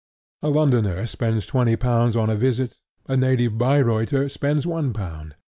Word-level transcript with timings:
A 0.41 0.49
Londoner 0.49 1.05
spends 1.05 1.45
twenty 1.45 1.75
pounds 1.75 2.15
on 2.15 2.27
a 2.31 2.35
visit: 2.35 2.79
a 3.07 3.15
native 3.15 3.51
Bayreuther 3.59 4.31
spends 4.31 4.65
one 4.65 4.93
pound. 4.93 5.35